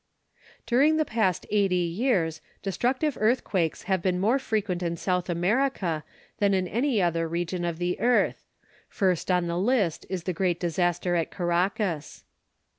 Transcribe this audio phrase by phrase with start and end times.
[0.65, 6.03] During the past eighty years destructive earthquakes have been more frequent in South America
[6.39, 8.43] than in any other region of the earth.
[8.89, 12.23] First on the list is the great disaster at Caracas.